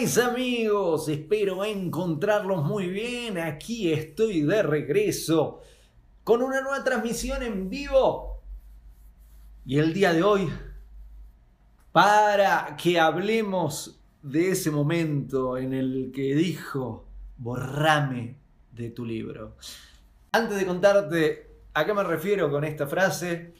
amigos, 0.00 1.10
espero 1.10 1.62
encontrarlos 1.62 2.64
muy 2.64 2.88
bien. 2.88 3.36
Aquí 3.36 3.92
estoy 3.92 4.40
de 4.40 4.62
regreso 4.62 5.60
con 6.24 6.40
una 6.40 6.62
nueva 6.62 6.82
transmisión 6.82 7.42
en 7.42 7.68
vivo. 7.68 8.40
Y 9.66 9.78
el 9.78 9.92
día 9.92 10.14
de 10.14 10.22
hoy, 10.22 10.48
para 11.92 12.78
que 12.82 12.98
hablemos 12.98 14.00
de 14.22 14.52
ese 14.52 14.70
momento 14.70 15.58
en 15.58 15.74
el 15.74 16.10
que 16.14 16.34
dijo, 16.34 17.04
borrame 17.36 18.38
de 18.72 18.88
tu 18.88 19.04
libro. 19.04 19.56
Antes 20.32 20.56
de 20.58 20.64
contarte 20.64 21.50
a 21.74 21.84
qué 21.84 21.92
me 21.92 22.04
refiero 22.04 22.50
con 22.50 22.64
esta 22.64 22.86
frase, 22.86 23.52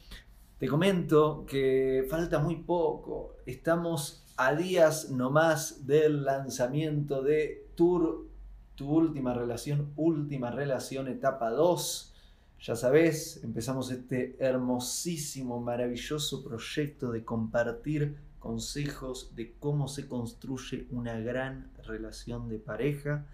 te 0.58 0.66
comento 0.66 1.44
que 1.46 2.06
falta 2.08 2.38
muy 2.38 2.56
poco. 2.56 3.36
Estamos 3.44 4.24
a 4.42 4.54
días 4.54 5.10
nomás 5.10 5.86
del 5.86 6.24
lanzamiento 6.24 7.20
de 7.20 7.68
Tour, 7.74 8.26
tu 8.74 8.88
última 8.88 9.34
relación, 9.34 9.92
última 9.96 10.50
relación, 10.50 11.08
etapa 11.08 11.50
2. 11.50 12.14
Ya 12.62 12.74
sabes, 12.74 13.44
empezamos 13.44 13.90
este 13.90 14.36
hermosísimo, 14.38 15.60
maravilloso 15.60 16.42
proyecto 16.42 17.12
de 17.12 17.22
compartir 17.22 18.16
consejos 18.38 19.36
de 19.36 19.52
cómo 19.58 19.88
se 19.88 20.08
construye 20.08 20.86
una 20.90 21.20
gran 21.20 21.70
relación 21.86 22.48
de 22.48 22.60
pareja 22.60 23.26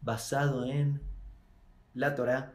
basado 0.00 0.64
en 0.64 1.02
la 1.92 2.14
Torah, 2.14 2.54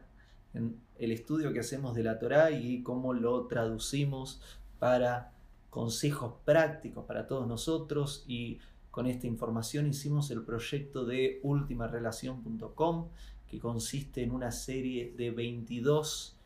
en 0.52 0.80
el 0.98 1.12
estudio 1.12 1.52
que 1.52 1.60
hacemos 1.60 1.94
de 1.94 2.02
la 2.02 2.18
Torah 2.18 2.50
y 2.50 2.82
cómo 2.82 3.14
lo 3.14 3.46
traducimos 3.46 4.42
para 4.80 5.30
consejos 5.70 6.34
prácticos 6.44 7.04
para 7.06 7.26
todos 7.26 7.46
nosotros 7.46 8.24
y 8.26 8.58
con 8.90 9.06
esta 9.06 9.26
información 9.28 9.86
hicimos 9.86 10.30
el 10.32 10.42
proyecto 10.42 11.04
de 11.04 11.38
ultimarelación.com 11.44 13.08
que 13.48 13.58
consiste 13.58 14.22
en 14.22 14.32
una 14.32 14.50
serie 14.50 15.14
de 15.16 15.30
22 15.30 16.36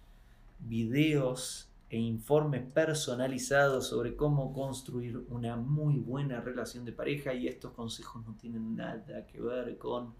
videos 0.60 1.68
e 1.88 1.98
informes 1.98 2.62
personalizados 2.72 3.88
sobre 3.88 4.16
cómo 4.16 4.52
construir 4.52 5.18
una 5.28 5.56
muy 5.56 5.98
buena 5.98 6.40
relación 6.40 6.84
de 6.84 6.92
pareja 6.92 7.32
y 7.34 7.46
estos 7.46 7.72
consejos 7.72 8.26
no 8.26 8.34
tienen 8.34 8.76
nada 8.76 9.26
que 9.26 9.40
ver 9.40 9.78
con 9.78 10.14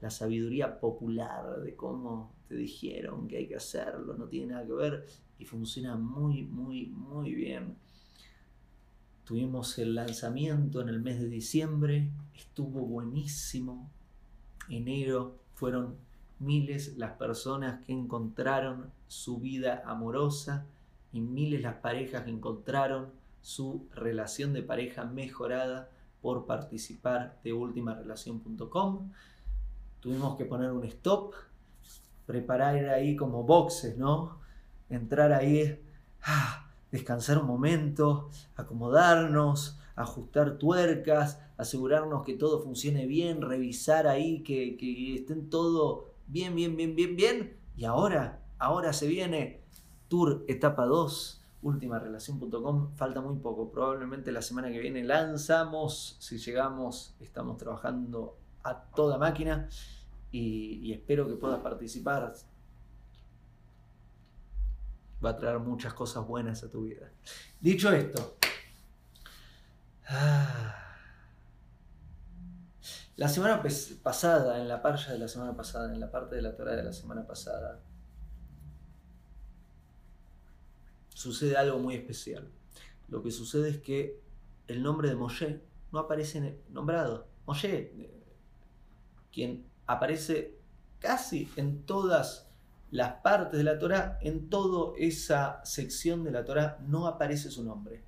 la 0.00 0.10
sabiduría 0.10 0.78
popular 0.78 1.60
de 1.60 1.74
cómo 1.74 2.32
te 2.48 2.54
dijeron 2.54 3.26
que 3.28 3.38
hay 3.38 3.48
que 3.48 3.56
hacerlo, 3.56 4.14
no 4.14 4.26
tiene 4.26 4.52
nada 4.52 4.66
que 4.66 4.72
ver 4.72 5.06
y 5.38 5.44
funciona 5.44 5.96
muy, 5.96 6.42
muy, 6.44 6.86
muy 6.86 7.34
bien 7.34 7.76
Tuvimos 9.26 9.76
el 9.80 9.96
lanzamiento 9.96 10.80
en 10.80 10.88
el 10.88 11.00
mes 11.00 11.18
de 11.18 11.28
diciembre, 11.28 12.08
estuvo 12.32 12.82
buenísimo. 12.82 13.90
Enero 14.68 15.34
fueron 15.54 15.96
miles 16.38 16.96
las 16.96 17.14
personas 17.14 17.84
que 17.84 17.92
encontraron 17.92 18.92
su 19.08 19.38
vida 19.40 19.82
amorosa 19.84 20.64
y 21.12 21.20
miles 21.20 21.62
las 21.62 21.74
parejas 21.74 22.22
que 22.22 22.30
encontraron 22.30 23.08
su 23.42 23.88
relación 23.96 24.52
de 24.52 24.62
pareja 24.62 25.04
mejorada 25.04 25.90
por 26.22 26.46
participar 26.46 27.36
de 27.42 27.52
ultimarelación.com. 27.52 29.10
Tuvimos 29.98 30.36
que 30.36 30.44
poner 30.44 30.70
un 30.70 30.84
stop, 30.84 31.34
preparar 32.26 32.76
ahí 32.90 33.16
como 33.16 33.42
boxes, 33.42 33.98
¿no? 33.98 34.38
Entrar 34.88 35.32
ahí, 35.32 35.82
ah, 36.22 36.65
descansar 36.90 37.38
un 37.38 37.46
momento, 37.46 38.30
acomodarnos, 38.54 39.78
ajustar 39.96 40.58
tuercas, 40.58 41.40
asegurarnos 41.56 42.22
que 42.24 42.34
todo 42.34 42.62
funcione 42.62 43.06
bien, 43.06 43.42
revisar 43.42 44.06
ahí 44.06 44.42
que, 44.42 44.76
que 44.76 45.14
estén 45.14 45.48
todo 45.48 46.12
bien, 46.26 46.54
bien, 46.54 46.76
bien, 46.76 46.94
bien, 46.94 47.16
bien. 47.16 47.56
Y 47.76 47.84
ahora, 47.84 48.42
ahora 48.58 48.92
se 48.92 49.06
viene 49.06 49.62
Tour 50.08 50.44
Etapa 50.48 50.84
2, 50.84 51.42
ultimarelación.com. 51.62 52.94
Falta 52.94 53.20
muy 53.20 53.36
poco, 53.36 53.70
probablemente 53.70 54.32
la 54.32 54.42
semana 54.42 54.70
que 54.70 54.78
viene 54.78 55.02
lanzamos, 55.02 56.16
si 56.20 56.38
llegamos, 56.38 57.14
estamos 57.20 57.56
trabajando 57.56 58.36
a 58.62 58.82
toda 58.94 59.18
máquina 59.18 59.68
y, 60.30 60.80
y 60.82 60.92
espero 60.92 61.26
que 61.26 61.34
puedas 61.34 61.60
participar 61.60 62.34
va 65.24 65.30
a 65.30 65.36
traer 65.36 65.58
muchas 65.58 65.94
cosas 65.94 66.26
buenas 66.26 66.62
a 66.62 66.70
tu 66.70 66.84
vida. 66.84 67.10
Dicho 67.60 67.92
esto, 67.92 68.36
ah, 70.08 70.76
la 73.16 73.28
semana 73.28 73.62
pasada, 74.02 74.60
en 74.60 74.68
la 74.68 74.82
parcha 74.82 75.12
de 75.12 75.18
la 75.18 75.28
semana 75.28 75.56
pasada, 75.56 75.92
en 75.92 76.00
la 76.00 76.10
parte 76.10 76.36
de 76.36 76.42
la 76.42 76.54
Torah 76.54 76.76
de 76.76 76.82
la 76.82 76.92
semana 76.92 77.26
pasada, 77.26 77.80
sucede 81.08 81.56
algo 81.56 81.78
muy 81.78 81.94
especial. 81.94 82.50
Lo 83.08 83.22
que 83.22 83.30
sucede 83.30 83.70
es 83.70 83.78
que 83.78 84.20
el 84.66 84.82
nombre 84.82 85.08
de 85.08 85.14
Moshe 85.14 85.62
no 85.92 86.00
aparece 86.00 86.60
nombrado. 86.68 87.26
Moshe, 87.46 88.10
quien 89.32 89.66
aparece 89.86 90.58
casi 90.98 91.50
en 91.56 91.84
todas 91.86 92.45
las 92.90 93.14
partes 93.20 93.58
de 93.58 93.64
la 93.64 93.78
Torah, 93.78 94.18
en 94.22 94.48
toda 94.48 94.96
esa 94.98 95.64
sección 95.64 96.24
de 96.24 96.30
la 96.30 96.44
Torah 96.44 96.78
no 96.86 97.06
aparece 97.06 97.50
su 97.50 97.64
nombre. 97.64 98.02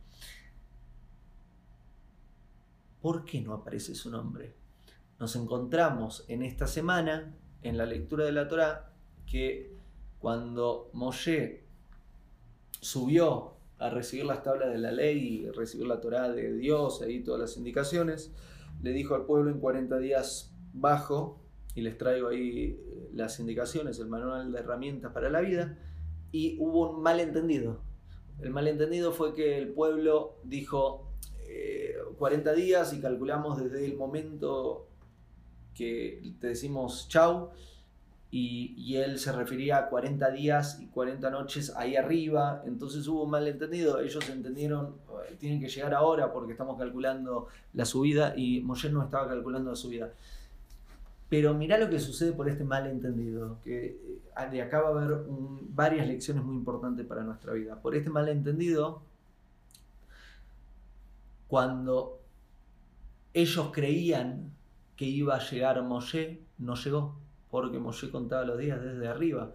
¿Por 3.00 3.24
qué 3.24 3.40
no 3.40 3.54
aparece 3.54 3.94
su 3.94 4.10
nombre? 4.10 4.54
Nos 5.18 5.34
encontramos 5.36 6.24
en 6.28 6.42
esta 6.42 6.66
semana, 6.66 7.34
en 7.62 7.76
la 7.76 7.86
lectura 7.86 8.24
de 8.24 8.32
la 8.32 8.48
Torah, 8.48 8.92
que 9.26 9.72
cuando 10.20 10.90
Moshe 10.92 11.64
subió 12.80 13.54
a 13.78 13.90
recibir 13.90 14.24
las 14.24 14.42
tablas 14.42 14.70
de 14.70 14.78
la 14.78 14.90
ley 14.90 15.44
y 15.44 15.50
recibir 15.50 15.86
la 15.86 16.00
Torah 16.00 16.28
de 16.30 16.54
Dios, 16.54 17.02
ahí 17.02 17.22
todas 17.22 17.40
las 17.40 17.56
indicaciones, 17.56 18.32
le 18.82 18.92
dijo 18.92 19.14
al 19.14 19.26
pueblo 19.26 19.50
en 19.50 19.60
40 19.60 19.98
días 19.98 20.52
bajo, 20.72 21.40
y 21.78 21.80
les 21.80 21.96
traigo 21.96 22.28
ahí 22.28 22.76
eh, 22.76 23.10
las 23.14 23.38
indicaciones, 23.38 24.00
el 24.00 24.08
manual 24.08 24.50
de 24.50 24.58
herramientas 24.58 25.12
para 25.12 25.30
la 25.30 25.40
vida, 25.40 25.78
y 26.32 26.56
hubo 26.58 26.90
un 26.90 27.02
malentendido. 27.02 27.80
El 28.40 28.50
malentendido 28.50 29.12
fue 29.12 29.32
que 29.32 29.56
el 29.56 29.68
pueblo 29.68 30.38
dijo 30.42 31.12
40 32.18 32.50
eh, 32.50 32.56
días 32.56 32.92
y 32.92 33.00
calculamos 33.00 33.62
desde 33.62 33.84
el 33.84 33.96
momento 33.96 34.88
que 35.72 36.34
te 36.40 36.48
decimos 36.48 37.08
chau, 37.08 37.50
y, 38.30 38.74
y, 38.76 38.96
él 38.96 39.18
se 39.18 39.32
refería 39.32 39.78
a 39.78 39.88
40 39.88 40.30
días 40.32 40.80
y 40.82 40.88
40 40.88 41.30
noches 41.30 41.72
ahí 41.76 41.96
arriba, 41.96 42.62
entonces 42.66 43.08
hubo 43.08 43.22
un 43.22 43.30
malentendido, 43.30 44.00
ellos 44.00 44.28
entendieron, 44.28 44.96
eh, 45.30 45.36
tienen 45.38 45.60
que 45.60 45.68
llegar 45.68 45.94
ahora 45.94 46.30
porque 46.30 46.52
estamos 46.52 46.76
calculando 46.76 47.46
la 47.72 47.86
subida 47.86 48.34
y 48.36 48.60
Moshe 48.60 48.90
no 48.90 49.02
estaba 49.02 49.28
calculando 49.28 49.70
la 49.70 49.76
subida. 49.76 50.12
Pero 51.28 51.54
mira 51.54 51.76
lo 51.76 51.90
que 51.90 52.00
sucede 52.00 52.32
por 52.32 52.48
este 52.48 52.64
malentendido, 52.64 53.60
que 53.62 53.86
eh, 53.86 54.50
de 54.50 54.62
acá 54.62 54.80
va 54.80 54.88
a 54.88 55.04
haber 55.04 55.24
varias 55.70 56.06
lecciones 56.06 56.42
muy 56.42 56.56
importantes 56.56 57.04
para 57.06 57.22
nuestra 57.22 57.52
vida. 57.52 57.80
Por 57.82 57.94
este 57.94 58.08
malentendido, 58.08 59.02
cuando 61.48 62.20
ellos 63.34 63.70
creían 63.72 64.52
que 64.96 65.04
iba 65.04 65.36
a 65.36 65.50
llegar 65.50 65.82
Moshe, 65.82 66.42
no 66.58 66.74
llegó, 66.74 67.18
porque 67.50 67.78
Moshe 67.78 68.10
contaba 68.10 68.44
los 68.44 68.58
días 68.58 68.80
desde 68.82 69.06
arriba. 69.06 69.52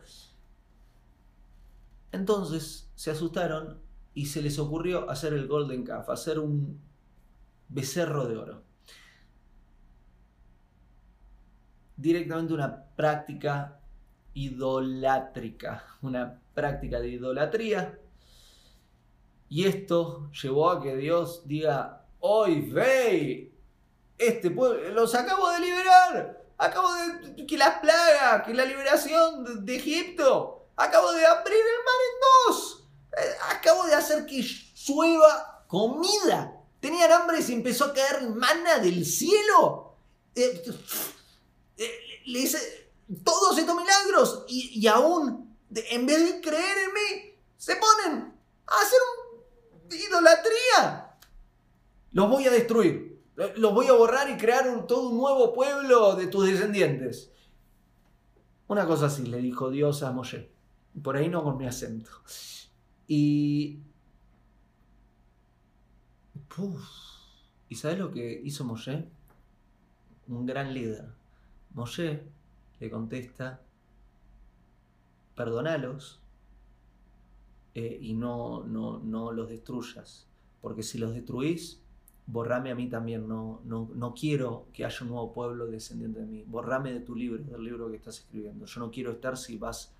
Entonces 2.11 2.91
se 2.95 3.11
asustaron 3.11 3.79
y 4.13 4.27
se 4.27 4.41
les 4.41 4.59
ocurrió 4.59 5.09
hacer 5.09 5.33
el 5.33 5.47
Golden 5.47 5.83
Calf, 5.83 6.09
hacer 6.09 6.39
un 6.39 6.79
becerro 7.69 8.27
de 8.27 8.37
oro. 8.37 8.61
Directamente 12.03 12.53
una 12.53 12.85
práctica 12.97 13.79
idolátrica, 14.33 15.85
una 16.01 16.37
práctica 16.53 16.99
de 16.99 17.07
idolatría. 17.07 17.97
Y 19.47 19.65
esto 19.65 20.29
llevó 20.31 20.69
a 20.69 20.83
que 20.83 20.97
Dios 20.97 21.47
diga, 21.47 22.05
hoy 22.19 22.69
ve, 22.69 23.53
este 24.17 24.51
pueblo, 24.51 24.89
los 24.89 25.15
acabo 25.15 25.49
de 25.51 25.59
liberar, 25.61 26.43
acabo 26.57 26.89
de, 26.93 27.45
que 27.45 27.57
las 27.57 27.79
plagas, 27.79 28.43
que 28.45 28.53
la 28.53 28.65
liberación 28.65 29.65
de, 29.65 29.75
Egipto, 29.75 30.67
acabo 30.75 31.13
de 31.13 31.25
abrir 31.25 31.55
el 31.55 31.85
mar 31.85 31.99
en 32.09 32.19
dos, 32.47 32.83
eh, 33.17 33.35
acabo 33.49 33.85
de 33.85 33.95
hacer 33.95 34.25
que 34.25 34.41
llueva 34.87 35.63
comida. 35.67 36.59
Tenían 36.81 37.13
hambre 37.13 37.39
y 37.39 37.43
se 37.43 37.53
empezó 37.53 37.85
a 37.85 37.93
caer 37.93 38.29
mana 38.29 38.79
del 38.79 39.05
cielo. 39.05 39.95
Eh, 40.35 40.63
le 41.77 42.39
dice 42.39 42.57
todos 43.23 43.57
estos 43.57 43.75
milagros 43.75 44.45
y, 44.47 44.85
aún 44.87 45.55
en 45.75 46.05
vez 46.05 46.33
de 46.33 46.41
creer 46.41 46.77
en 46.87 46.93
mí, 46.93 47.35
se 47.57 47.75
ponen 47.75 48.33
a 48.67 48.81
hacer 48.81 48.99
un 49.11 49.95
idolatría. 49.95 51.17
Los 52.11 52.29
voy 52.29 52.45
a 52.45 52.51
destruir. 52.51 53.21
Los 53.55 53.73
voy 53.73 53.87
a 53.87 53.93
borrar 53.93 54.29
y 54.29 54.37
crear 54.37 54.85
todo 54.85 55.09
un 55.09 55.17
nuevo 55.17 55.53
pueblo 55.53 56.15
de 56.15 56.27
tus 56.27 56.45
descendientes. 56.45 57.31
Una 58.67 58.85
cosa 58.85 59.07
así 59.07 59.25
le 59.25 59.37
dijo 59.37 59.71
Dios 59.71 60.03
a 60.03 60.11
Moshe. 60.11 60.51
Por 61.01 61.17
ahí 61.17 61.29
no 61.29 61.43
con 61.43 61.57
mi 61.57 61.65
acento. 61.65 62.11
Y. 63.07 63.79
¿Y 67.69 67.75
sabes 67.75 67.97
lo 67.97 68.11
que 68.11 68.41
hizo 68.43 68.63
Moshe? 68.63 69.09
Un 70.27 70.45
gran 70.45 70.73
líder. 70.73 71.22
Moshe 71.73 72.23
le 72.79 72.89
contesta: 72.89 73.61
Perdonalos 75.35 76.19
eh, 77.75 77.97
y 78.01 78.13
no, 78.13 78.63
no, 78.63 78.99
no 78.99 79.31
los 79.31 79.49
destruyas. 79.49 80.27
Porque 80.61 80.83
si 80.83 80.97
los 80.97 81.13
destruís, 81.13 81.81
borrame 82.27 82.71
a 82.71 82.75
mí 82.75 82.87
también. 82.87 83.27
No, 83.27 83.61
no, 83.65 83.89
no, 83.93 84.13
quiero 84.13 84.67
que 84.73 84.85
haya 84.85 84.97
un 85.01 85.09
nuevo 85.09 85.33
pueblo 85.33 85.67
descendiente 85.67 86.19
de 86.19 86.25
mí. 86.25 86.43
Borrame 86.47 86.93
de 86.93 86.99
tu 86.99 87.15
libro, 87.15 87.43
del 87.43 87.63
libro 87.63 87.89
que 87.89 87.97
estás 87.97 88.19
escribiendo. 88.19 88.65
Yo 88.65 88.79
no 88.79 88.91
quiero 88.91 89.11
estar 89.11 89.37
si 89.37 89.57
vas 89.57 89.93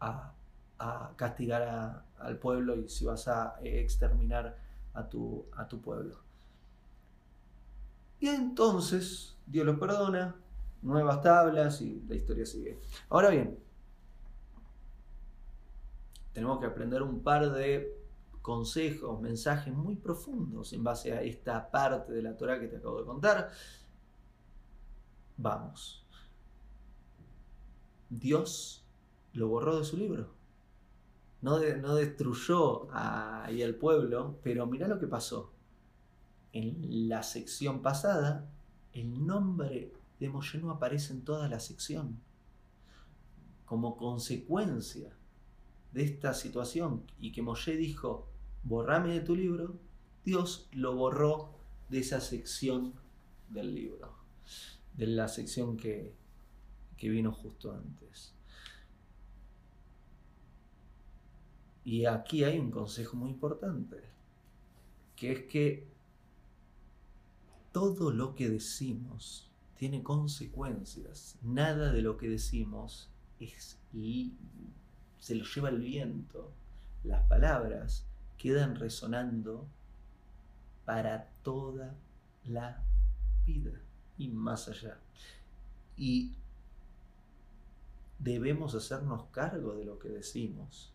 a, 0.00 0.32
a 0.78 1.12
castigar 1.16 2.04
al 2.18 2.38
pueblo 2.38 2.76
y 2.76 2.88
si 2.88 3.04
vas 3.04 3.28
a 3.28 3.56
exterminar 3.62 4.56
a 4.94 5.08
tu, 5.08 5.44
a 5.56 5.68
tu 5.68 5.80
pueblo. 5.80 6.16
Y 8.20 8.28
entonces 8.28 9.36
Dios 9.46 9.64
lo 9.64 9.78
perdona, 9.78 10.34
nuevas 10.82 11.22
tablas 11.22 11.80
y 11.80 12.02
la 12.08 12.14
historia 12.14 12.46
sigue. 12.46 12.78
Ahora 13.08 13.30
bien, 13.30 13.58
tenemos 16.32 16.60
que 16.60 16.66
aprender 16.66 17.02
un 17.02 17.22
par 17.22 17.50
de 17.52 17.96
consejos, 18.42 19.20
mensajes 19.20 19.74
muy 19.74 19.96
profundos 19.96 20.72
en 20.72 20.84
base 20.84 21.12
a 21.12 21.22
esta 21.22 21.70
parte 21.70 22.12
de 22.12 22.22
la 22.22 22.36
Torah 22.36 22.58
que 22.60 22.68
te 22.68 22.76
acabo 22.76 23.00
de 23.00 23.06
contar. 23.06 23.50
Vamos. 25.36 26.04
Dios 28.08 28.84
lo 29.34 29.48
borró 29.48 29.78
de 29.78 29.84
su 29.84 29.96
libro. 29.96 30.32
No, 31.42 31.58
no 31.58 31.94
destruyó 31.94 32.88
ahí 32.92 33.62
al 33.62 33.74
pueblo, 33.74 34.38
pero 34.42 34.66
mira 34.66 34.88
lo 34.88 34.98
que 34.98 35.06
pasó. 35.06 35.52
En 36.52 37.08
la 37.08 37.22
sección 37.22 37.82
pasada, 37.82 38.48
el 38.92 39.26
nombre 39.26 39.92
de 40.18 40.28
Moshe 40.28 40.58
no 40.58 40.70
aparece 40.70 41.12
en 41.12 41.22
toda 41.22 41.48
la 41.48 41.60
sección. 41.60 42.20
Como 43.64 43.96
consecuencia 43.96 45.16
de 45.92 46.04
esta 46.04 46.34
situación 46.34 47.04
y 47.18 47.32
que 47.32 47.42
Moshe 47.42 47.76
dijo, 47.76 48.28
borrame 48.62 49.14
de 49.14 49.20
tu 49.20 49.36
libro, 49.36 49.78
Dios 50.24 50.68
lo 50.72 50.94
borró 50.94 51.58
de 51.88 52.00
esa 52.00 52.20
sección 52.20 52.94
del 53.48 53.74
libro, 53.74 54.14
de 54.94 55.06
la 55.06 55.28
sección 55.28 55.76
que, 55.76 56.14
que 56.96 57.08
vino 57.08 57.32
justo 57.32 57.72
antes. 57.72 58.34
Y 61.84 62.04
aquí 62.04 62.44
hay 62.44 62.58
un 62.58 62.70
consejo 62.70 63.16
muy 63.16 63.30
importante, 63.30 63.96
que 65.16 65.32
es 65.32 65.44
que 65.46 65.88
todo 67.72 68.10
lo 68.10 68.34
que 68.34 68.50
decimos 68.50 69.47
tiene 69.78 70.02
consecuencias. 70.02 71.36
Nada 71.42 71.92
de 71.92 72.02
lo 72.02 72.18
que 72.18 72.28
decimos 72.28 73.08
es 73.38 73.78
se 75.20 75.34
lo 75.34 75.44
lleva 75.44 75.68
el 75.68 75.80
viento. 75.80 76.50
Las 77.04 77.26
palabras 77.28 78.04
quedan 78.36 78.74
resonando 78.74 79.66
para 80.84 81.30
toda 81.42 81.94
la 82.44 82.82
vida 83.46 83.80
y 84.18 84.28
más 84.28 84.68
allá. 84.68 84.98
Y 85.96 86.32
debemos 88.18 88.74
hacernos 88.74 89.26
cargo 89.30 89.74
de 89.74 89.84
lo 89.84 89.98
que 89.98 90.08
decimos. 90.08 90.92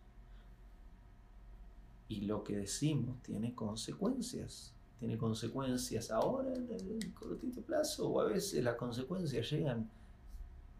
Y 2.08 2.22
lo 2.22 2.44
que 2.44 2.56
decimos 2.56 3.22
tiene 3.22 3.54
consecuencias. 3.54 4.73
Tiene 5.04 5.18
consecuencias 5.18 6.10
ahora 6.10 6.54
en 6.54 6.70
el 6.70 7.12
cortito 7.12 7.60
plazo 7.60 8.08
o 8.08 8.22
a 8.22 8.24
veces 8.24 8.64
las 8.64 8.76
consecuencias 8.76 9.50
llegan 9.50 9.86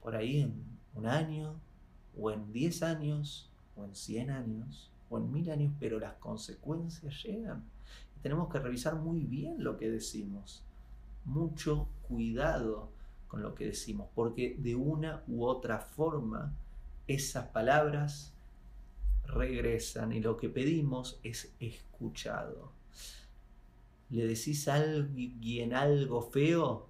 por 0.01 0.17
ahí 0.17 0.41
en 0.41 0.65
un 0.95 1.05
año, 1.07 1.61
o 2.19 2.31
en 2.31 2.51
10 2.51 2.83
años, 2.85 3.51
o 3.77 3.85
en 3.85 3.95
100 3.95 4.31
años, 4.31 4.91
o 5.11 5.19
en 5.19 5.31
1000 5.31 5.51
años, 5.51 5.75
pero 5.79 6.01
las 6.01 6.15
consecuencias 6.15 7.23
llegan. 7.23 7.65
tenemos 8.23 8.51
que 8.51 8.61
revisar 8.61 8.95
muy 8.95 9.27
bien 9.27 9.63
lo 9.63 9.77
que 9.77 9.91
decimos. 9.91 10.63
Mucho 11.27 11.87
cuidado 12.09 12.89
con 13.29 13.43
lo 13.43 13.55
que 13.55 13.67
decimos, 13.67 14.09
porque 14.15 14.57
de 14.59 14.75
una 14.75 15.23
u 15.29 15.45
otra 15.45 15.81
forma 15.81 16.55
esas 17.07 17.49
palabras 17.49 18.33
regresan 19.27 20.13
y 20.13 20.21
lo 20.21 20.39
que 20.39 20.49
pedimos 20.49 21.21
es 21.23 21.53
escuchado. 21.61 22.73
Le 24.11 24.27
decís 24.27 24.69
a 24.69 24.75
alguien 24.75 25.75
algo 25.75 26.23
feo 26.23 26.89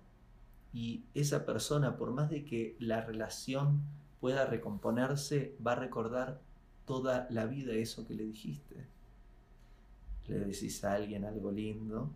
y 0.72 1.04
esa 1.14 1.46
persona, 1.46 1.96
por 1.96 2.12
más 2.12 2.30
de 2.30 2.44
que 2.44 2.76
la 2.80 3.00
relación 3.00 3.82
pueda 4.20 4.46
recomponerse, 4.46 5.56
va 5.64 5.72
a 5.72 5.76
recordar 5.76 6.40
toda 6.86 7.26
la 7.30 7.46
vida 7.46 7.72
eso 7.74 8.06
que 8.06 8.14
le 8.14 8.24
dijiste. 8.24 8.86
Le 10.26 10.40
decís 10.40 10.82
a 10.84 10.94
alguien 10.94 11.24
algo 11.24 11.52
lindo 11.52 12.10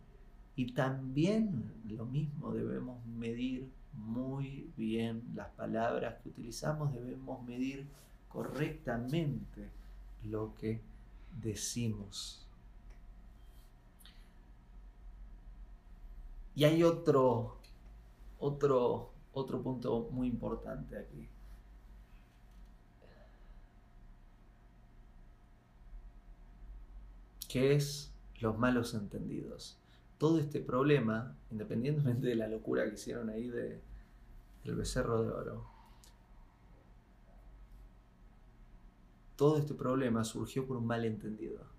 y 0.56 0.72
también 0.72 1.72
lo 1.88 2.06
mismo 2.06 2.52
debemos 2.52 3.04
medir 3.06 3.68
muy 3.92 4.72
bien 4.76 5.22
las 5.34 5.48
palabras 5.50 6.16
que 6.22 6.30
utilizamos, 6.30 6.92
debemos 6.92 7.44
medir 7.44 7.86
correctamente 8.28 9.68
lo 10.24 10.54
que 10.54 10.80
decimos. 11.40 12.47
Y 16.58 16.64
hay 16.64 16.82
otro, 16.82 17.56
otro, 18.40 19.12
otro 19.32 19.62
punto 19.62 20.08
muy 20.10 20.26
importante 20.26 20.99
aquí. 20.99 21.28
que 27.47 27.75
es 27.75 28.12
los 28.40 28.59
malos 28.59 28.92
entendidos. 28.94 29.78
Todo 30.18 30.40
este 30.40 30.61
problema, 30.61 31.37
independientemente 31.52 32.26
de 32.26 32.35
la 32.35 32.49
locura 32.49 32.85
que 32.87 32.94
hicieron 32.94 33.30
ahí 33.30 33.49
de, 33.49 33.80
del 34.64 34.75
becerro 34.75 35.23
de 35.23 35.30
oro, 35.30 35.64
todo 39.37 39.59
este 39.59 39.75
problema 39.75 40.25
surgió 40.25 40.66
por 40.66 40.76
un 40.76 40.87
malentendido. 40.88 41.77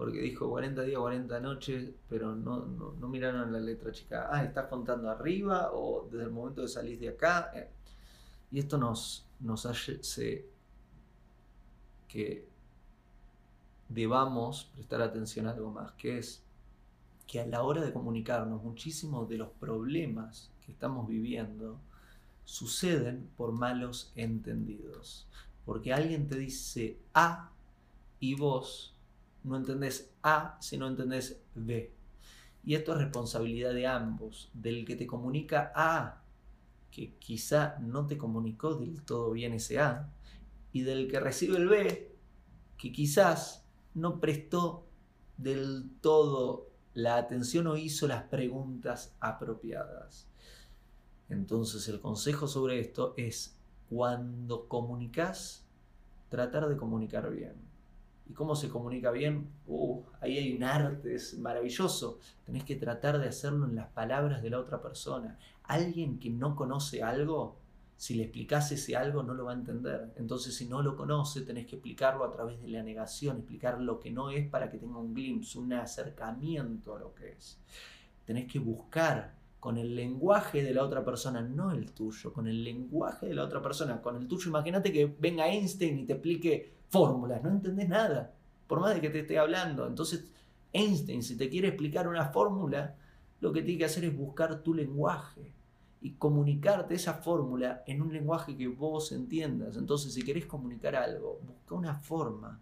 Porque 0.00 0.22
dijo 0.22 0.48
40 0.48 0.80
días, 0.84 0.98
40 0.98 1.40
noches, 1.40 1.90
pero 2.08 2.34
no, 2.34 2.64
no, 2.64 3.06
miraron 3.06 3.52
la 3.52 3.60
letra 3.60 3.92
chica. 3.92 4.30
Ah, 4.32 4.42
estás 4.42 4.66
contando 4.68 5.10
arriba 5.10 5.72
o 5.74 6.08
desde 6.10 6.24
el 6.24 6.30
momento 6.30 6.62
de 6.62 6.68
salir 6.68 6.98
de 6.98 7.10
acá. 7.10 7.52
Eh, 7.54 7.68
y 8.50 8.60
esto 8.60 8.78
nos, 8.78 9.26
nos 9.40 9.66
hace 9.66 10.46
que 12.08 12.46
debamos 13.90 14.70
prestar 14.72 15.02
atención 15.02 15.46
a 15.46 15.50
algo 15.50 15.70
más, 15.70 15.92
que 15.92 16.16
es 16.16 16.42
que 17.26 17.38
a 17.38 17.46
la 17.46 17.62
hora 17.62 17.82
de 17.82 17.92
comunicarnos 17.92 18.62
muchísimos 18.62 19.28
de 19.28 19.36
los 19.36 19.50
problemas 19.50 20.48
que 20.64 20.72
estamos 20.72 21.06
viviendo 21.08 21.76
suceden 22.46 23.28
por 23.36 23.52
malos 23.52 24.12
entendidos. 24.16 25.26
Porque 25.66 25.92
alguien 25.92 26.26
te 26.26 26.38
dice 26.38 26.96
A 27.12 27.50
y 28.18 28.34
vos 28.34 28.94
no 29.44 29.56
entendés 29.56 30.12
A 30.22 30.58
si 30.60 30.76
no 30.78 30.88
entendés 30.88 31.42
B. 31.54 31.94
Y 32.62 32.74
esto 32.74 32.92
es 32.92 32.98
responsabilidad 32.98 33.72
de 33.72 33.86
ambos, 33.86 34.50
del 34.52 34.84
que 34.84 34.96
te 34.96 35.06
comunica 35.06 35.72
A, 35.74 36.22
que 36.90 37.14
quizá 37.16 37.78
no 37.80 38.06
te 38.06 38.18
comunicó 38.18 38.74
del 38.74 39.02
todo 39.02 39.30
bien 39.30 39.54
ese 39.54 39.80
A, 39.80 40.12
y 40.72 40.82
del 40.82 41.08
que 41.08 41.20
recibe 41.20 41.56
el 41.56 41.68
B, 41.68 42.14
que 42.76 42.92
quizás 42.92 43.66
no 43.94 44.20
prestó 44.20 44.86
del 45.36 45.90
todo 46.00 46.68
la 46.94 47.16
atención 47.16 47.66
o 47.66 47.76
hizo 47.76 48.06
las 48.06 48.24
preguntas 48.24 49.16
apropiadas. 49.20 50.28
Entonces 51.28 51.88
el 51.88 52.00
consejo 52.00 52.46
sobre 52.48 52.80
esto 52.80 53.14
es 53.16 53.56
cuando 53.88 54.68
comunicas, 54.68 55.64
tratar 56.28 56.68
de 56.68 56.76
comunicar 56.76 57.30
bien. 57.30 57.69
¿Y 58.30 58.32
cómo 58.32 58.54
se 58.54 58.68
comunica 58.68 59.10
bien? 59.10 59.48
Uh, 59.66 60.02
ahí 60.20 60.38
hay 60.38 60.56
un 60.56 60.62
arte, 60.62 61.16
es 61.16 61.36
maravilloso. 61.36 62.20
Tenés 62.46 62.62
que 62.62 62.76
tratar 62.76 63.18
de 63.18 63.26
hacerlo 63.26 63.66
en 63.66 63.74
las 63.74 63.88
palabras 63.88 64.40
de 64.40 64.50
la 64.50 64.60
otra 64.60 64.80
persona. 64.80 65.36
Alguien 65.64 66.20
que 66.20 66.30
no 66.30 66.54
conoce 66.54 67.02
algo, 67.02 67.56
si 67.96 68.14
le 68.14 68.22
explicas 68.22 68.70
ese 68.70 68.94
algo 68.94 69.24
no 69.24 69.34
lo 69.34 69.46
va 69.46 69.50
a 69.50 69.56
entender. 69.56 70.12
Entonces 70.16 70.54
si 70.54 70.66
no 70.66 70.80
lo 70.80 70.94
conoce 70.94 71.40
tenés 71.40 71.66
que 71.66 71.74
explicarlo 71.74 72.24
a 72.24 72.30
través 72.30 72.62
de 72.62 72.68
la 72.68 72.84
negación, 72.84 73.38
explicar 73.38 73.80
lo 73.80 73.98
que 73.98 74.12
no 74.12 74.30
es 74.30 74.48
para 74.48 74.70
que 74.70 74.78
tenga 74.78 74.98
un 74.98 75.12
glimpse, 75.12 75.58
un 75.58 75.72
acercamiento 75.72 76.94
a 76.94 77.00
lo 77.00 77.12
que 77.12 77.32
es. 77.32 77.58
tenés 78.24 78.46
que 78.46 78.60
buscar 78.60 79.34
con 79.58 79.76
el 79.76 79.96
lenguaje 79.96 80.62
de 80.62 80.72
la 80.72 80.84
otra 80.84 81.04
persona, 81.04 81.42
no 81.42 81.72
el 81.72 81.90
tuyo, 81.90 82.32
con 82.32 82.46
el 82.46 82.62
lenguaje 82.62 83.26
de 83.26 83.34
la 83.34 83.42
otra 83.42 83.60
persona, 83.60 84.00
con 84.00 84.14
el 84.16 84.28
tuyo. 84.28 84.50
Imagínate 84.50 84.92
que 84.92 85.12
venga 85.18 85.48
Einstein 85.48 85.98
y 85.98 86.06
te 86.06 86.12
explique 86.12 86.79
fórmulas, 86.90 87.42
no 87.42 87.50
entendés 87.50 87.88
nada, 87.88 88.34
por 88.66 88.80
más 88.80 88.94
de 88.94 89.00
que 89.00 89.10
te 89.10 89.20
esté 89.20 89.38
hablando. 89.38 89.86
Entonces, 89.86 90.26
Einstein, 90.72 91.22
si 91.22 91.36
te 91.36 91.48
quiere 91.48 91.68
explicar 91.68 92.06
una 92.06 92.26
fórmula, 92.26 92.96
lo 93.40 93.52
que 93.52 93.62
tiene 93.62 93.78
que 93.78 93.84
hacer 93.86 94.04
es 94.04 94.16
buscar 94.16 94.62
tu 94.62 94.74
lenguaje 94.74 95.52
y 96.02 96.12
comunicarte 96.12 96.94
esa 96.94 97.14
fórmula 97.14 97.82
en 97.86 98.02
un 98.02 98.12
lenguaje 98.12 98.56
que 98.56 98.68
vos 98.68 99.12
entiendas. 99.12 99.76
Entonces, 99.76 100.12
si 100.12 100.22
querés 100.22 100.46
comunicar 100.46 100.96
algo, 100.96 101.40
busca 101.46 101.74
una 101.74 101.94
forma, 101.94 102.58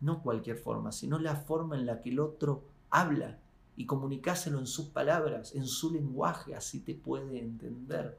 no 0.00 0.22
cualquier 0.22 0.56
forma, 0.56 0.92
sino 0.92 1.18
la 1.18 1.36
forma 1.36 1.76
en 1.76 1.86
la 1.86 2.00
que 2.00 2.10
el 2.10 2.20
otro 2.20 2.64
habla 2.90 3.38
y 3.76 3.84
comunicáselo 3.86 4.58
en 4.58 4.66
sus 4.66 4.86
palabras, 4.86 5.54
en 5.54 5.66
su 5.66 5.92
lenguaje, 5.92 6.54
así 6.54 6.80
te 6.80 6.94
puede 6.94 7.38
entender. 7.38 8.18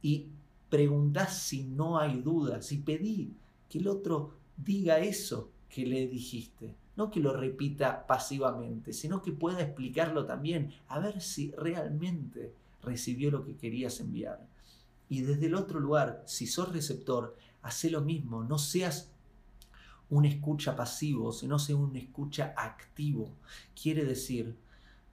Y 0.00 0.28
preguntás 0.70 1.38
si 1.38 1.64
no 1.64 1.98
hay 1.98 2.20
dudas 2.20 2.72
y 2.72 2.78
pedí 2.78 3.34
que 3.68 3.78
el 3.78 3.88
otro 3.88 4.32
diga 4.56 4.98
eso 4.98 5.50
que 5.68 5.86
le 5.86 6.06
dijiste. 6.06 6.74
No 6.96 7.10
que 7.10 7.20
lo 7.20 7.34
repita 7.34 8.06
pasivamente, 8.06 8.92
sino 8.92 9.20
que 9.20 9.32
pueda 9.32 9.60
explicarlo 9.60 10.24
también, 10.24 10.72
a 10.88 10.98
ver 10.98 11.20
si 11.20 11.50
realmente 11.52 12.54
recibió 12.82 13.30
lo 13.30 13.44
que 13.44 13.56
querías 13.56 14.00
enviar. 14.00 14.46
Y 15.08 15.20
desde 15.20 15.46
el 15.46 15.54
otro 15.54 15.78
lugar, 15.78 16.22
si 16.26 16.46
sos 16.46 16.72
receptor, 16.72 17.36
hace 17.62 17.90
lo 17.90 18.00
mismo, 18.00 18.44
no 18.44 18.58
seas 18.58 19.10
un 20.08 20.24
escucha 20.24 20.74
pasivo, 20.76 21.32
sino 21.32 21.58
sea 21.58 21.76
un 21.76 21.96
escucha 21.96 22.54
activo. 22.56 23.30
Quiere 23.80 24.04
decir, 24.04 24.56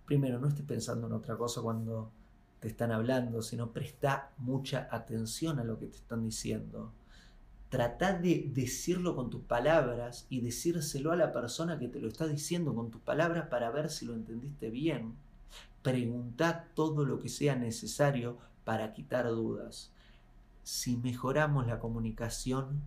primero, 0.05 0.39
no 0.39 0.47
estés 0.47 0.65
pensando 0.65 1.07
en 1.07 1.13
otra 1.13 1.35
cosa 1.35 1.61
cuando 1.61 2.11
te 2.59 2.67
están 2.69 2.91
hablando, 2.91 3.41
sino 3.41 3.71
presta 3.71 4.31
mucha 4.37 4.87
atención 4.89 5.59
a 5.59 5.63
lo 5.63 5.77
que 5.79 5.87
te 5.87 5.97
están 5.97 6.23
diciendo. 6.23 6.91
Trata 7.73 8.13
de 8.13 8.51
decirlo 8.53 9.15
con 9.15 9.31
tus 9.31 9.41
palabras 9.41 10.27
y 10.29 10.41
decírselo 10.41 11.11
a 11.11 11.15
la 11.15 11.33
persona 11.33 11.79
que 11.79 11.87
te 11.87 11.99
lo 11.99 12.07
está 12.07 12.27
diciendo 12.27 12.75
con 12.75 12.91
tus 12.91 13.01
palabras 13.01 13.47
para 13.47 13.71
ver 13.71 13.89
si 13.89 14.05
lo 14.05 14.13
entendiste 14.13 14.69
bien. 14.69 15.15
Pregunta 15.81 16.67
todo 16.75 17.03
lo 17.03 17.19
que 17.19 17.29
sea 17.29 17.55
necesario 17.55 18.37
para 18.63 18.93
quitar 18.93 19.25
dudas. 19.25 19.89
Si 20.61 20.97
mejoramos 20.97 21.65
la 21.65 21.79
comunicación, 21.79 22.79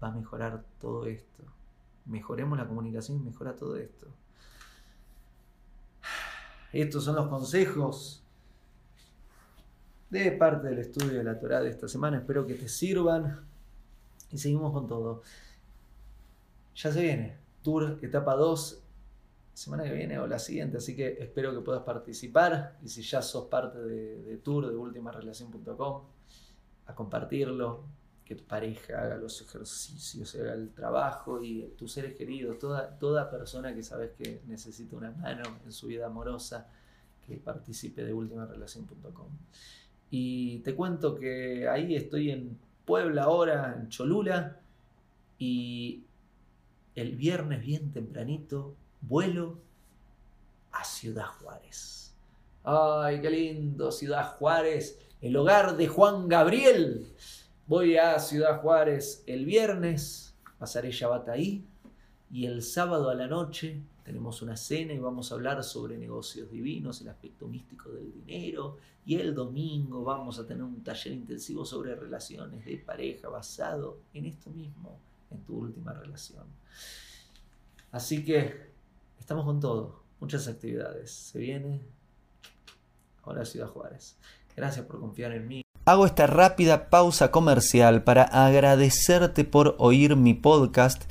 va 0.00 0.06
a 0.06 0.12
mejorar 0.12 0.62
todo 0.80 1.06
esto. 1.06 1.42
Mejoremos 2.06 2.56
la 2.56 2.68
comunicación 2.68 3.16
y 3.18 3.24
mejora 3.24 3.56
todo 3.56 3.76
esto. 3.76 4.06
Estos 6.72 7.02
son 7.02 7.16
los 7.16 7.26
consejos 7.26 8.22
de 10.10 10.30
parte 10.30 10.68
del 10.68 10.78
estudio 10.78 11.18
de 11.18 11.24
la 11.24 11.40
Torah 11.40 11.60
de 11.60 11.70
esta 11.70 11.88
semana. 11.88 12.18
Espero 12.18 12.46
que 12.46 12.54
te 12.54 12.68
sirvan. 12.68 13.50
Y 14.32 14.38
seguimos 14.38 14.72
con 14.72 14.86
todo. 14.86 15.22
Ya 16.74 16.90
se 16.90 17.02
viene. 17.02 17.38
Tour 17.62 17.98
etapa 18.02 18.34
2. 18.34 18.82
Semana 19.54 19.84
que 19.84 19.92
viene 19.92 20.18
o 20.18 20.26
la 20.26 20.38
siguiente. 20.38 20.78
Así 20.78 20.96
que 20.96 21.18
espero 21.20 21.54
que 21.54 21.60
puedas 21.60 21.82
participar. 21.82 22.78
Y 22.82 22.88
si 22.88 23.02
ya 23.02 23.20
sos 23.22 23.46
parte 23.46 23.78
de, 23.78 24.22
de 24.22 24.36
Tour 24.38 24.68
de 24.68 24.76
ultimarelación.com, 24.76 26.02
a 26.86 26.94
compartirlo, 26.94 27.84
que 28.24 28.36
tu 28.36 28.44
pareja 28.44 29.02
haga 29.02 29.16
los 29.16 29.40
ejercicios, 29.40 30.34
haga 30.36 30.54
el 30.54 30.70
trabajo 30.70 31.42
y 31.42 31.74
tus 31.76 31.92
seres 31.92 32.14
queridos, 32.14 32.58
toda, 32.58 32.98
toda 32.98 33.30
persona 33.30 33.74
que 33.74 33.82
sabes 33.82 34.12
que 34.12 34.42
necesita 34.46 34.96
una 34.96 35.10
mano 35.10 35.42
en 35.64 35.72
su 35.72 35.88
vida 35.88 36.06
amorosa, 36.06 36.68
que 37.26 37.36
participe 37.36 38.04
de 38.04 38.12
ultimarelación.com. 38.12 39.28
Y 40.10 40.58
te 40.60 40.74
cuento 40.74 41.14
que 41.14 41.68
ahí 41.68 41.94
estoy 41.94 42.30
en 42.30 42.58
Puebla 42.84 43.24
ahora, 43.24 43.74
en 43.76 43.88
Cholula, 43.88 44.60
y 45.38 46.04
el 46.94 47.16
viernes 47.16 47.60
bien 47.62 47.92
tempranito 47.92 48.76
vuelo 49.00 49.58
a 50.70 50.84
Ciudad 50.84 51.26
Juárez. 51.40 52.14
¡Ay, 52.64 53.20
qué 53.20 53.30
lindo! 53.30 53.90
Ciudad 53.90 54.36
Juárez, 54.36 54.98
el 55.20 55.36
hogar 55.36 55.76
de 55.76 55.88
Juan 55.88 56.28
Gabriel. 56.28 57.12
Voy 57.66 57.96
a 57.96 58.18
Ciudad 58.18 58.60
Juárez 58.60 59.24
el 59.26 59.44
viernes, 59.44 60.36
pasaré 60.58 60.90
Shabbat 60.90 61.28
ahí 61.28 61.64
y 62.32 62.46
el 62.46 62.62
sábado 62.62 63.10
a 63.10 63.14
la 63.14 63.26
noche 63.26 63.82
tenemos 64.02 64.40
una 64.40 64.56
cena 64.56 64.94
y 64.94 64.98
vamos 64.98 65.30
a 65.30 65.34
hablar 65.34 65.62
sobre 65.62 65.98
negocios 65.98 66.50
divinos, 66.50 67.02
el 67.02 67.08
aspecto 67.08 67.46
místico 67.46 67.90
del 67.90 68.10
dinero 68.10 68.78
y 69.04 69.16
el 69.16 69.34
domingo 69.34 70.02
vamos 70.02 70.38
a 70.38 70.46
tener 70.46 70.62
un 70.62 70.82
taller 70.82 71.12
intensivo 71.12 71.66
sobre 71.66 71.94
relaciones 71.94 72.64
de 72.64 72.78
pareja 72.78 73.28
basado 73.28 73.98
en 74.14 74.24
esto 74.24 74.48
mismo, 74.48 74.98
en 75.30 75.42
tu 75.42 75.58
última 75.58 75.92
relación. 75.92 76.46
Así 77.90 78.24
que 78.24 78.72
estamos 79.20 79.44
con 79.44 79.60
todo, 79.60 80.02
muchas 80.18 80.48
actividades. 80.48 81.12
Se 81.12 81.38
viene 81.38 81.82
ahora 83.24 83.44
Ciudad 83.44 83.68
Juárez. 83.68 84.16
Gracias 84.56 84.86
por 84.86 85.00
confiar 85.00 85.32
en 85.32 85.48
mí. 85.48 85.62
Hago 85.84 86.06
esta 86.06 86.28
rápida 86.28 86.88
pausa 86.90 87.30
comercial 87.32 88.04
para 88.04 88.22
agradecerte 88.22 89.44
por 89.44 89.74
oír 89.78 90.14
mi 90.14 90.32
podcast 90.32 91.10